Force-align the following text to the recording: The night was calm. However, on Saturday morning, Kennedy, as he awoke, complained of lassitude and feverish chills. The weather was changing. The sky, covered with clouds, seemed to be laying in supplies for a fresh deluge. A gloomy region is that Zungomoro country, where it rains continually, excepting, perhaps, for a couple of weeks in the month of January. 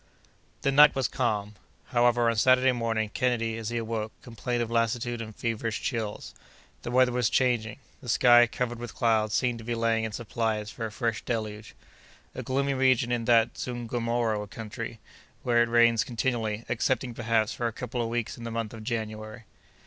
The 0.63 0.71
night 0.71 0.95
was 0.95 1.07
calm. 1.07 1.53
However, 1.89 2.27
on 2.27 2.35
Saturday 2.35 2.71
morning, 2.71 3.11
Kennedy, 3.13 3.55
as 3.55 3.69
he 3.69 3.77
awoke, 3.77 4.11
complained 4.23 4.63
of 4.63 4.71
lassitude 4.71 5.21
and 5.21 5.35
feverish 5.35 5.79
chills. 5.79 6.33
The 6.81 6.89
weather 6.89 7.11
was 7.11 7.29
changing. 7.29 7.77
The 8.01 8.09
sky, 8.09 8.47
covered 8.47 8.79
with 8.79 8.95
clouds, 8.95 9.35
seemed 9.35 9.59
to 9.59 9.63
be 9.63 9.75
laying 9.75 10.03
in 10.03 10.11
supplies 10.11 10.71
for 10.71 10.87
a 10.87 10.91
fresh 10.91 11.21
deluge. 11.21 11.75
A 12.33 12.41
gloomy 12.41 12.73
region 12.73 13.11
is 13.11 13.25
that 13.25 13.59
Zungomoro 13.59 14.47
country, 14.49 14.99
where 15.43 15.61
it 15.61 15.69
rains 15.69 16.03
continually, 16.03 16.65
excepting, 16.67 17.13
perhaps, 17.13 17.53
for 17.53 17.67
a 17.67 17.71
couple 17.71 18.01
of 18.01 18.09
weeks 18.09 18.39
in 18.39 18.43
the 18.43 18.49
month 18.49 18.73
of 18.73 18.83
January. 18.83 19.43